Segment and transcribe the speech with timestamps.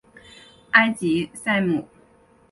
[0.71, 1.87] 埃吉赛姆。